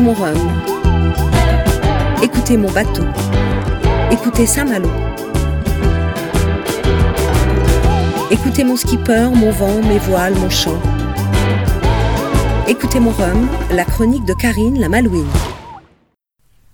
[0.00, 0.62] Écoutez mon rhum.
[2.22, 3.04] Écoutez mon bateau.
[4.10, 4.88] Écoutez Saint-Malo.
[8.30, 10.80] Écoutez mon skipper, mon vent, mes voiles, mon chant.
[12.66, 15.28] Écoutez mon rhum, la chronique de Karine la Malouine.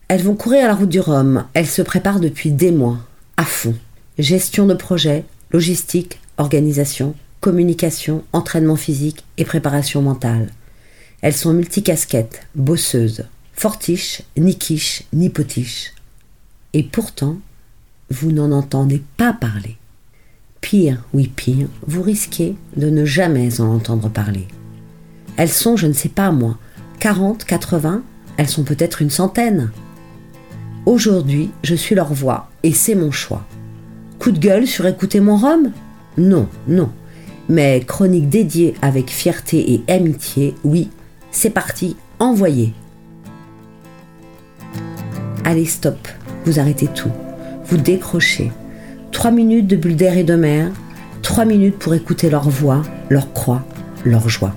[0.06, 1.46] Elles vont courir à la route du Rhum.
[1.54, 2.98] Elles se préparent depuis des mois,
[3.36, 3.74] à fond.
[4.20, 10.52] Gestion de projet, logistique, organisation, communication, entraînement physique et préparation mentale.
[11.22, 15.92] Elles sont multicasquettes, bosseuses, fortiches, ni quiches, ni potiches.
[16.72, 17.38] Et pourtant,
[18.10, 19.76] vous n'en entendez pas parler.
[20.60, 24.46] Pire, oui pire, vous risquez de ne jamais en entendre parler.
[25.36, 26.58] Elles sont, je ne sais pas moi,
[27.00, 28.02] 40, 80,
[28.36, 29.70] elles sont peut-être une centaine.
[30.84, 33.44] Aujourd'hui, je suis leur voix et c'est mon choix.
[34.18, 35.72] Coup de gueule sur écouter mon rhum?
[36.16, 36.90] Non, non.
[37.48, 40.90] Mais chronique dédiée avec fierté et amitié, oui,
[41.36, 42.72] c'est parti, envoyez.
[45.44, 46.08] Allez, stop,
[46.46, 47.10] vous arrêtez tout.
[47.66, 48.50] Vous décrochez.
[49.12, 50.70] Trois minutes de bulle d'air et de mer,
[51.20, 53.62] trois minutes pour écouter leur voix, leur croix,
[54.06, 54.54] leur joie.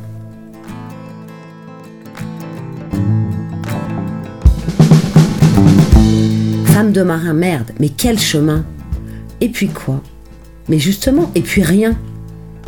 [6.67, 8.64] Femme de marin, merde, mais quel chemin
[9.41, 10.02] Et puis quoi?
[10.69, 11.97] Mais justement, et puis rien.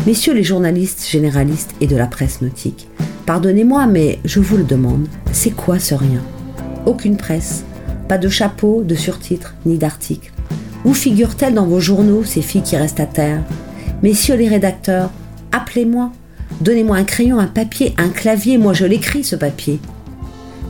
[0.06, 2.90] Messieurs les journalistes généralistes et de la presse nautique,
[3.26, 6.22] pardonnez-moi, mais je vous le demande, c'est quoi ce rien?
[6.86, 7.64] Aucune presse,
[8.08, 10.32] pas de chapeau, de surtitres, ni d'articles.
[10.84, 13.42] Où figurent-elles dans vos journaux, ces filles qui restent à terre?
[14.04, 15.12] Messieurs les rédacteurs,
[15.52, 16.12] appelez-moi.
[16.60, 19.80] Donnez-moi un crayon, un papier, un clavier, moi je l'écris ce papier.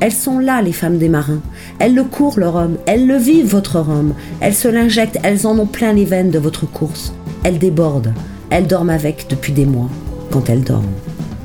[0.01, 1.41] Elles sont là, les femmes des marins.
[1.77, 2.77] Elles le courent, leur homme.
[2.87, 4.15] Elles le vivent, votre homme.
[4.39, 5.19] Elles se l'injectent.
[5.21, 7.13] Elles en ont plein les veines de votre course.
[7.43, 8.11] Elles débordent.
[8.49, 9.89] Elles dorment avec depuis des mois,
[10.31, 10.89] quand elles dorment.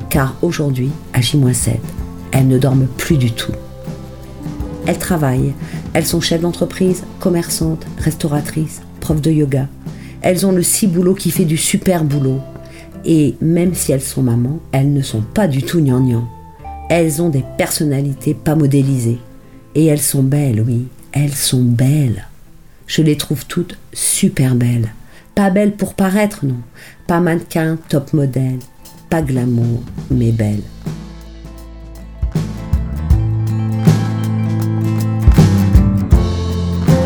[0.09, 1.77] Car aujourd'hui, à J-7,
[2.31, 3.51] elles ne dorment plus du tout.
[4.85, 5.53] Elles travaillent.
[5.93, 9.67] Elles sont chefs d'entreprise, commerçantes, restauratrices, profs de yoga.
[10.21, 12.39] Elles ont le si boulot qui fait du super boulot.
[13.05, 16.27] Et même si elles sont mamans, elles ne sont pas du tout gnangnang.
[16.89, 19.19] Elles ont des personnalités pas modélisées.
[19.75, 22.27] Et elles sont belles, oui, elles sont belles.
[22.87, 24.93] Je les trouve toutes super belles.
[25.35, 26.57] Pas belles pour paraître, non.
[27.05, 28.59] Pas mannequin, top modèle.
[29.09, 29.81] Pas glamour,
[30.11, 30.63] mais belles.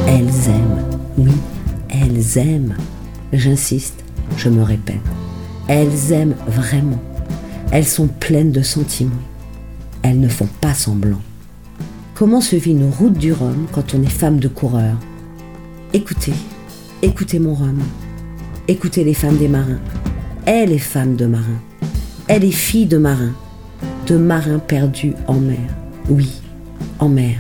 [0.08, 0.84] Elles aiment,
[1.20, 1.32] oui,
[1.90, 2.76] elles aiment.
[3.34, 4.04] J'insiste,
[4.36, 4.96] je me répète.
[5.68, 7.00] Elles aiment vraiment.
[7.72, 9.12] Elles sont pleines de sentiments.
[10.02, 11.22] Elles ne font pas semblant.
[12.16, 14.96] Comment se vit nos routes du Rhum quand on est femme de coureur?
[15.94, 16.34] Écoutez,
[17.04, 17.80] écoutez mon Rhum.
[18.68, 19.80] Écoutez les femmes des marins.
[20.46, 21.62] Elle est femme de marin.
[22.34, 23.34] Elle est fille de marin.
[24.08, 25.68] De marin perdu en mer.
[26.10, 26.30] Oui,
[27.00, 27.36] en mer.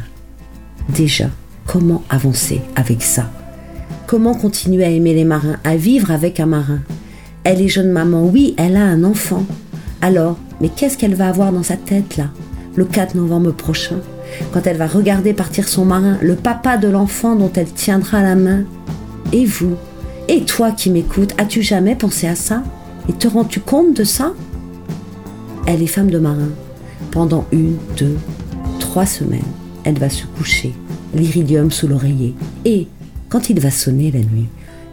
[0.90, 1.29] Déjà,
[1.66, 3.31] comment avancer avec ça?
[4.06, 6.79] Comment continuer à aimer les marins, à vivre avec un marin?
[7.46, 9.46] Elle est jeune maman, oui, elle a un enfant.
[10.02, 12.25] Alors, mais qu'est-ce qu'elle va avoir dans sa tête là
[12.75, 14.02] le 4 novembre prochain,
[14.52, 18.35] quand elle va regarder partir son marin, le papa de l'enfant dont elle tiendra la
[18.35, 18.66] main?
[19.31, 19.78] Et vous?
[20.28, 22.62] Et toi qui m'écoutes, as-tu jamais pensé à ça?
[23.08, 24.34] Et te rends-tu compte de ça?
[25.68, 26.50] Elle est femme de marin.
[27.12, 28.18] Pendant une, deux,
[28.80, 29.42] trois semaines,
[29.84, 30.74] elle va se coucher,
[31.14, 32.34] l'iridium sous l'oreiller.
[32.66, 32.88] Et
[33.30, 34.50] quand il va sonner la nuit,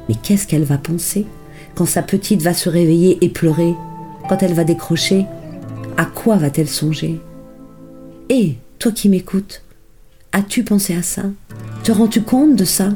[0.09, 1.27] mais qu'est-ce qu'elle va penser
[1.75, 3.75] Quand sa petite va se réveiller et pleurer
[4.28, 5.27] Quand elle va décrocher
[5.97, 7.21] À quoi va-t-elle songer?
[8.31, 9.62] Et toi qui m'écoutes,
[10.33, 11.22] as-tu pensé à ça?
[11.83, 12.91] Te rends-tu compte de ça?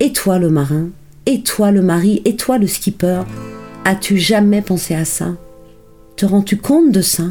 [0.00, 0.88] Et toi le marin
[1.26, 3.22] Et toi le mari Et toi le skipper
[3.84, 5.34] As-tu jamais pensé à ça?
[6.16, 7.24] Te rends-tu compte de ça?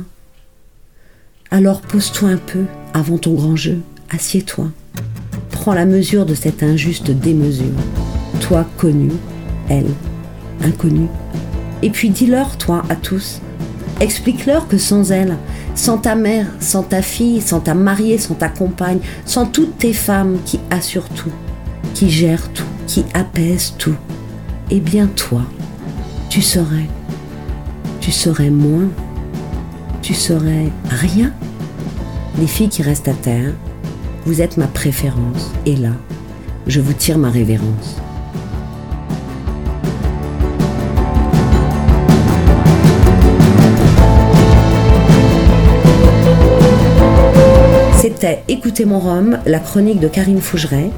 [1.51, 3.79] Alors pose-toi un peu avant ton grand jeu.
[4.09, 4.71] Assieds-toi.
[5.51, 7.71] Prends la mesure de cette injuste démesure.
[8.41, 9.09] Toi connu,
[9.69, 9.87] elle
[10.61, 11.07] inconnue.
[11.81, 13.39] Et puis dis-leur, toi, à tous,
[14.01, 15.37] explique-leur que sans elle,
[15.75, 19.93] sans ta mère, sans ta fille, sans ta mariée, sans ta compagne, sans toutes tes
[19.93, 21.31] femmes qui assurent tout,
[21.93, 23.95] qui gèrent tout, qui apaisent tout,
[24.71, 25.43] eh bien toi,
[26.29, 26.89] tu serais,
[28.03, 28.89] tu serais moins,
[30.01, 31.31] tu serais rien.
[32.37, 33.53] Les filles qui restent à terre,
[34.25, 35.91] vous êtes ma préférence, et là,
[36.67, 37.95] je vous tire ma révérence.
[48.01, 50.89] C'était Écoutez mon Rhum, la chronique de Karine Fougeret,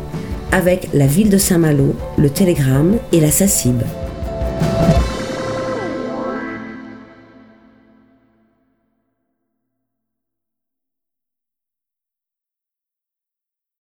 [0.51, 3.83] avec la ville de Saint-Malo, le Télégramme et la SACIB.